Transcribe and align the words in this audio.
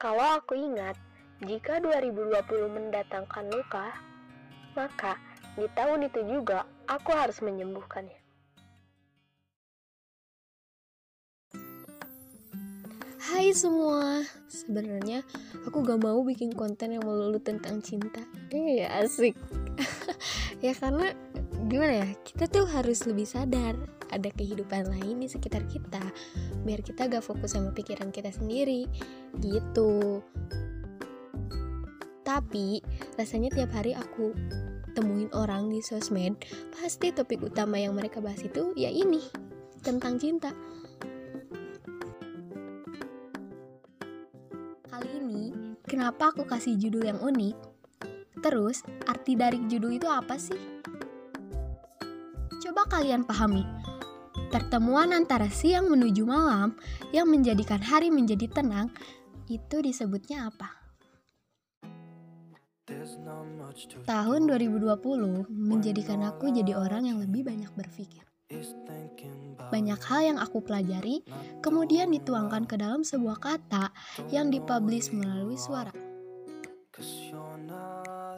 Kalau 0.00 0.40
aku 0.40 0.56
ingat, 0.56 0.96
jika 1.44 1.76
2020 1.76 2.32
mendatangkan 2.72 3.52
luka, 3.52 3.92
maka 4.72 5.20
di 5.60 5.68
tahun 5.76 6.08
itu 6.08 6.24
juga 6.24 6.64
aku 6.88 7.12
harus 7.12 7.44
menyembuhkannya. 7.44 8.16
Hai 13.20 13.52
semua, 13.52 14.24
sebenarnya 14.48 15.20
aku 15.68 15.84
gak 15.84 16.00
mau 16.00 16.24
bikin 16.24 16.56
konten 16.56 16.96
yang 16.96 17.04
melulu 17.04 17.36
tentang 17.36 17.84
cinta. 17.84 18.24
Eh 18.48 18.88
asik. 18.88 19.36
ya 20.64 20.72
karena 20.80 21.12
gimana 21.68 22.06
ya, 22.06 22.08
kita 22.24 22.48
tuh 22.48 22.64
harus 22.70 23.04
lebih 23.04 23.26
sadar 23.28 23.76
ada 24.10 24.30
kehidupan 24.34 24.90
lain 24.90 25.22
di 25.22 25.28
sekitar 25.30 25.66
kita, 25.70 26.02
biar 26.66 26.82
kita 26.82 27.06
gak 27.06 27.22
fokus 27.22 27.54
sama 27.54 27.70
pikiran 27.70 28.10
kita 28.10 28.32
sendiri, 28.34 28.88
gitu. 29.38 30.22
Tapi 32.26 32.82
rasanya 33.18 33.50
tiap 33.54 33.70
hari 33.74 33.94
aku 33.94 34.34
temuin 34.94 35.30
orang 35.34 35.70
di 35.70 35.78
sosmed, 35.82 36.34
pasti 36.74 37.14
topik 37.14 37.42
utama 37.42 37.78
yang 37.78 37.94
mereka 37.94 38.18
bahas 38.18 38.42
itu 38.42 38.74
ya 38.74 38.90
ini 38.90 39.22
tentang 39.82 40.18
cinta. 40.18 40.50
Kali 44.90 45.08
ini, 45.22 45.54
kenapa 45.86 46.34
aku 46.34 46.42
kasih 46.46 46.74
judul 46.76 47.06
yang 47.06 47.22
unik? 47.22 47.56
Terus, 48.40 48.82
arti 49.06 49.36
dari 49.36 49.62
judul 49.70 50.00
itu 50.00 50.08
apa 50.10 50.34
sih? 50.40 50.58
Kalian 52.90 53.22
pahami. 53.22 53.62
Pertemuan 54.50 55.14
antara 55.14 55.46
siang 55.46 55.86
menuju 55.86 56.26
malam 56.26 56.74
yang 57.14 57.30
menjadikan 57.30 57.78
hari 57.78 58.10
menjadi 58.10 58.50
tenang, 58.50 58.90
itu 59.46 59.78
disebutnya 59.78 60.50
apa? 60.50 60.74
Tahun 64.02 64.40
2020 64.50 65.46
menjadikan 65.46 66.26
aku 66.26 66.50
jadi 66.50 66.74
orang 66.74 67.06
yang 67.06 67.22
lebih 67.22 67.46
banyak 67.46 67.70
berpikir. 67.78 68.26
Banyak 69.70 70.00
hal 70.10 70.20
yang 70.34 70.38
aku 70.42 70.58
pelajari 70.58 71.22
kemudian 71.62 72.10
dituangkan 72.10 72.66
ke 72.66 72.74
dalam 72.74 73.06
sebuah 73.06 73.38
kata 73.38 73.94
yang 74.34 74.50
dipublish 74.50 75.14
melalui 75.14 75.54
suara. 75.54 75.94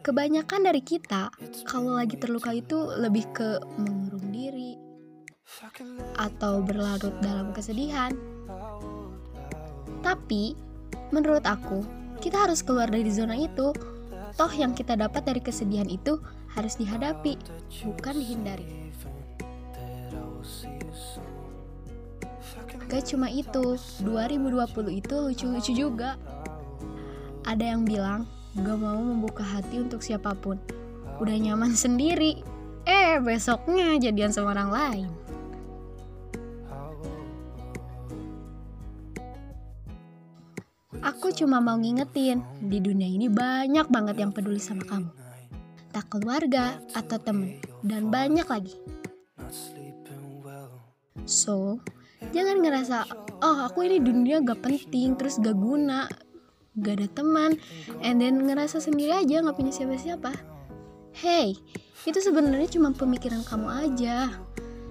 Kebanyakan 0.00 0.60
dari 0.64 0.80
kita, 0.80 1.28
kalau 1.68 2.00
lagi 2.00 2.16
terluka 2.16 2.56
itu 2.56 2.80
lebih 2.96 3.28
ke 3.36 3.60
mengurung 3.76 3.98
diri 3.98 4.07
atau 6.18 6.60
berlarut 6.60 7.14
dalam 7.22 7.54
kesedihan. 7.54 8.10
Tapi, 10.02 10.58
menurut 11.14 11.46
aku, 11.46 11.86
kita 12.18 12.50
harus 12.50 12.60
keluar 12.60 12.90
dari 12.90 13.08
zona 13.08 13.38
itu. 13.38 13.70
Toh 14.34 14.52
yang 14.54 14.74
kita 14.74 14.94
dapat 14.98 15.24
dari 15.26 15.40
kesedihan 15.42 15.86
itu 15.86 16.18
harus 16.54 16.74
dihadapi, 16.78 17.38
bukan 17.94 18.14
dihindari. 18.18 18.66
Gak 22.88 23.04
cuma 23.12 23.28
itu, 23.28 23.76
2020 24.00 24.88
itu 24.96 25.14
lucu-lucu 25.20 25.72
juga. 25.76 26.16
Ada 27.44 27.76
yang 27.76 27.84
bilang, 27.84 28.24
gak 28.56 28.78
mau 28.80 28.96
membuka 28.96 29.44
hati 29.44 29.76
untuk 29.76 30.00
siapa 30.00 30.32
pun. 30.32 30.56
Udah 31.20 31.36
nyaman 31.36 31.76
sendiri. 31.76 32.40
Eh, 32.88 33.20
besoknya 33.20 34.00
jadian 34.00 34.32
sama 34.32 34.56
orang 34.56 34.70
lain. 34.72 35.27
Aku 41.08 41.32
cuma 41.32 41.56
mau 41.56 41.80
ngingetin, 41.80 42.44
di 42.60 42.84
dunia 42.84 43.08
ini 43.08 43.32
banyak 43.32 43.88
banget 43.88 44.20
yang 44.20 44.28
peduli 44.28 44.60
sama 44.60 44.84
kamu. 44.84 45.08
Tak 45.88 46.12
keluarga 46.12 46.84
atau 46.92 47.16
temen, 47.16 47.64
dan 47.80 48.12
banyak 48.12 48.44
lagi. 48.44 48.76
So, 51.24 51.80
jangan 52.36 52.60
ngerasa, 52.60 53.08
oh 53.40 53.56
aku 53.64 53.88
ini 53.88 54.04
dunia 54.04 54.44
gak 54.44 54.60
penting, 54.60 55.16
terus 55.16 55.40
gak 55.40 55.56
guna, 55.56 56.12
gak 56.76 57.00
ada 57.00 57.08
teman, 57.08 57.56
and 58.04 58.20
then 58.20 58.44
ngerasa 58.44 58.76
sendiri 58.76 59.16
aja 59.16 59.40
gak 59.40 59.56
punya 59.56 59.72
siapa-siapa. 59.72 60.36
Hey, 61.16 61.56
itu 62.04 62.20
sebenarnya 62.20 62.68
cuma 62.68 62.92
pemikiran 62.92 63.40
kamu 63.48 63.68
aja. 63.72 64.28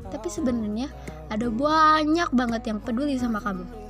Tapi 0.09 0.27
sebenarnya 0.33 0.89
ada 1.29 1.45
banyak 1.53 2.33
banget 2.33 2.73
yang 2.73 2.81
peduli 2.81 3.21
sama 3.21 3.37
kamu. 3.37 3.86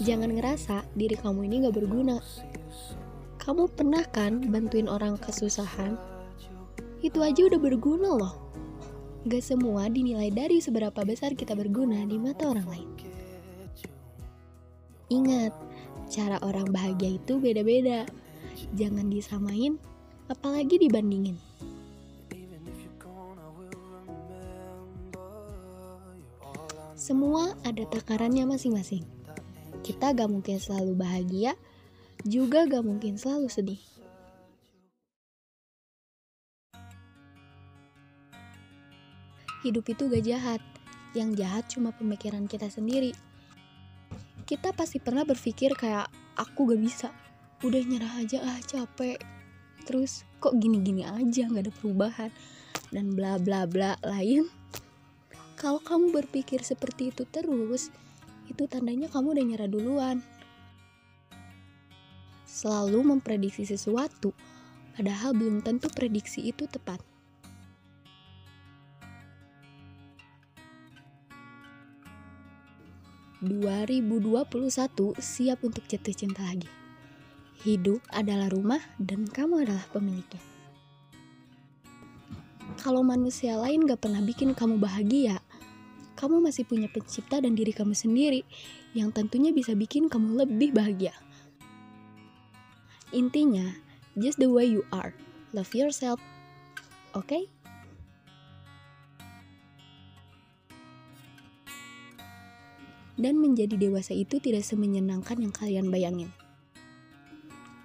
Jangan 0.00 0.32
ngerasa 0.32 0.88
diri 0.96 1.12
kamu 1.20 1.44
ini 1.52 1.68
gak 1.68 1.76
berguna. 1.76 2.16
Kamu 3.36 3.68
pernah 3.74 4.06
kan 4.08 4.40
bantuin 4.48 4.88
orang 4.88 5.20
kesusahan? 5.20 6.00
Itu 7.04 7.20
aja 7.20 7.44
udah 7.44 7.60
berguna 7.60 8.16
loh. 8.16 8.34
Gak 9.28 9.44
semua 9.44 9.92
dinilai 9.92 10.32
dari 10.32 10.64
seberapa 10.64 11.04
besar 11.04 11.36
kita 11.36 11.52
berguna 11.52 12.00
di 12.08 12.16
mata 12.16 12.48
orang 12.48 12.64
lain. 12.70 12.90
Ingat, 15.12 15.52
cara 16.08 16.40
orang 16.40 16.72
bahagia 16.72 17.20
itu 17.20 17.36
beda-beda. 17.36 18.08
Jangan 18.72 19.12
disamain, 19.12 19.76
apalagi 20.32 20.80
dibandingin. 20.80 21.36
Semua 26.96 27.58
ada 27.66 27.82
takarannya 27.90 28.46
masing-masing. 28.46 29.21
Kita 29.82 30.14
gak 30.14 30.30
mungkin 30.30 30.62
selalu 30.62 30.94
bahagia, 30.94 31.58
juga 32.22 32.70
gak 32.70 32.86
mungkin 32.86 33.18
selalu 33.18 33.50
sedih. 33.50 33.82
Hidup 39.66 39.86
itu 39.90 40.06
gak 40.06 40.22
jahat, 40.22 40.62
yang 41.18 41.34
jahat 41.34 41.66
cuma 41.66 41.90
pemikiran 41.90 42.46
kita 42.46 42.70
sendiri. 42.70 43.10
Kita 44.46 44.70
pasti 44.70 45.02
pernah 45.02 45.26
berpikir 45.26 45.74
kayak, 45.74 46.06
aku 46.38 46.70
gak 46.70 46.82
bisa, 46.82 47.08
udah 47.66 47.82
nyerah 47.82 48.22
aja 48.22 48.38
ah 48.38 48.58
capek. 48.62 49.18
Terus 49.82 50.22
kok 50.38 50.54
gini-gini 50.62 51.02
aja 51.02 51.50
gak 51.50 51.66
ada 51.66 51.74
perubahan, 51.74 52.30
dan 52.94 53.18
bla 53.18 53.34
bla 53.38 53.66
bla 53.66 53.98
lain. 54.06 54.46
Kalau 55.58 55.78
kamu 55.82 56.10
berpikir 56.10 56.62
seperti 56.62 57.14
itu 57.14 57.26
terus, 57.26 57.90
itu 58.50 58.66
tandanya 58.66 59.06
kamu 59.10 59.34
udah 59.38 59.44
nyerah 59.44 59.70
duluan. 59.70 60.16
Selalu 62.48 63.00
memprediksi 63.16 63.64
sesuatu, 63.64 64.34
padahal 64.94 65.32
belum 65.32 65.64
tentu 65.64 65.88
prediksi 65.90 66.46
itu 66.50 66.66
tepat. 66.68 67.00
...2021 73.42 75.18
siap 75.18 75.66
untuk 75.66 75.82
jatuh 75.90 76.14
cinta 76.14 76.46
lagi. 76.46 76.70
Hidup 77.66 77.98
adalah 78.14 78.46
rumah 78.46 78.78
dan 79.02 79.26
kamu 79.26 79.66
adalah 79.66 79.82
pemiliknya. 79.90 80.38
Kalau 82.78 83.02
manusia 83.06 83.58
lain 83.58 83.86
gak 83.86 84.02
pernah 84.02 84.22
bikin 84.22 84.54
kamu 84.54 84.78
bahagia, 84.78 85.42
kamu 86.22 86.38
masih 86.38 86.62
punya 86.62 86.86
pencipta 86.86 87.42
dan 87.42 87.58
diri 87.58 87.74
kamu 87.74 87.98
sendiri 87.98 88.46
yang 88.94 89.10
tentunya 89.10 89.50
bisa 89.50 89.74
bikin 89.74 90.06
kamu 90.06 90.46
lebih 90.46 90.70
bahagia. 90.70 91.10
Intinya, 93.10 93.74
just 94.14 94.38
the 94.38 94.46
way 94.46 94.62
you 94.62 94.86
are. 94.94 95.10
Love 95.50 95.74
yourself. 95.74 96.22
Oke? 97.18 97.26
Okay? 97.26 97.42
Dan 103.18 103.42
menjadi 103.42 103.74
dewasa 103.74 104.14
itu 104.14 104.38
tidak 104.38 104.62
semenyenangkan 104.62 105.42
yang 105.42 105.50
kalian 105.50 105.90
bayangin. 105.90 106.30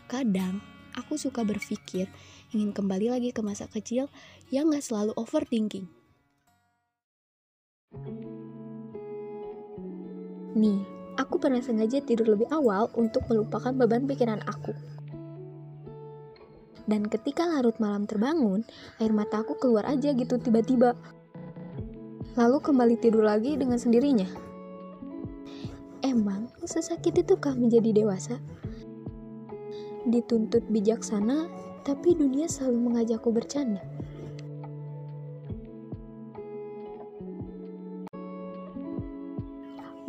Kadang, 0.05 0.61
aku 0.93 1.17
suka 1.17 1.41
berpikir 1.41 2.05
ingin 2.53 2.69
kembali 2.69 3.11
lagi 3.11 3.33
ke 3.33 3.41
masa 3.41 3.65
kecil 3.65 4.13
yang 4.53 4.69
gak 4.69 4.85
selalu 4.85 5.11
overthinking. 5.17 5.89
Nih, 10.57 10.81
aku 11.21 11.37
pernah 11.37 11.61
sengaja 11.61 12.01
tidur 12.01 12.33
lebih 12.33 12.49
awal 12.49 12.89
untuk 12.97 13.29
melupakan 13.29 13.69
beban 13.69 14.09
pikiran 14.09 14.41
aku. 14.49 14.73
Dan 16.89 17.05
ketika 17.05 17.45
larut 17.45 17.77
malam 17.77 18.09
terbangun, 18.09 18.65
air 18.97 19.13
mata 19.13 19.45
aku 19.45 19.53
keluar 19.61 19.85
aja 19.85 20.17
gitu 20.17 20.41
tiba-tiba. 20.41 20.97
Lalu 22.33 22.57
kembali 22.57 22.95
tidur 22.97 23.21
lagi 23.21 23.53
dengan 23.53 23.77
sendirinya. 23.77 24.25
Emang 26.01 26.49
sesakit 26.65 27.21
itukah 27.21 27.53
menjadi 27.53 27.93
dewasa? 27.93 28.41
Dituntut 30.09 30.65
bijaksana, 30.73 31.53
tapi 31.85 32.17
dunia 32.17 32.49
selalu 32.49 32.89
mengajakku 32.89 33.29
bercanda. 33.29 33.85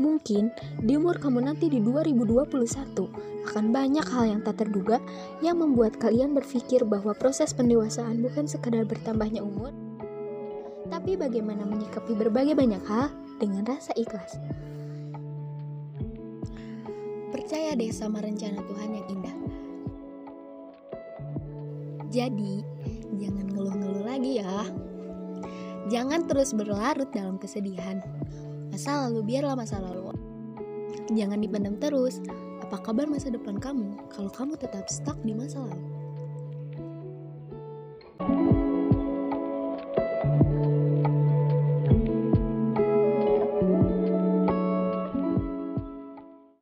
Mungkin 0.09 0.49
di 0.81 0.97
umur 0.97 1.21
kamu 1.21 1.45
nanti 1.45 1.69
di 1.69 1.85
2021 1.85 2.49
akan 3.45 3.67
banyak 3.69 4.07
hal 4.09 4.25
yang 4.25 4.41
tak 4.41 4.65
terduga 4.65 5.05
yang 5.45 5.61
membuat 5.61 6.01
kalian 6.01 6.33
berpikir 6.33 6.81
bahwa 6.89 7.13
proses 7.13 7.53
pendewasaan 7.53 8.25
bukan 8.25 8.49
sekadar 8.49 8.89
bertambahnya 8.89 9.45
umur, 9.45 9.69
tapi 10.89 11.21
bagaimana 11.21 11.69
menyikapi 11.69 12.17
berbagai 12.17 12.57
banyak 12.57 12.81
hal 12.89 13.13
dengan 13.37 13.69
rasa 13.69 13.93
ikhlas. 14.01 14.41
Percaya 17.29 17.77
deh 17.77 17.93
sama 17.93 18.25
rencana 18.25 18.65
Tuhan 18.65 18.91
yang 18.97 19.07
indah. 19.13 19.37
Jadi, 22.09 22.65
jangan 23.21 23.47
ngeluh-ngeluh 23.53 24.05
lagi 24.09 24.41
ya. 24.41 24.65
Jangan 25.93 26.25
terus 26.25 26.57
berlarut 26.57 27.13
dalam 27.13 27.37
kesedihan. 27.37 28.01
Masa 28.69 29.09
lalu 29.09 29.21
biarlah 29.35 29.57
masa 29.57 29.81
lalu. 29.81 30.13
Jangan 31.13 31.41
dipendam 31.41 31.75
terus. 31.81 32.21
Apa 32.63 32.85
kabar 32.85 33.09
masa 33.09 33.33
depan 33.33 33.57
kamu 33.57 34.13
kalau 34.13 34.29
kamu 34.29 34.55
tetap 34.61 34.87
stuck 34.93 35.17
di 35.25 35.33
masa 35.33 35.65
lalu? 35.65 35.98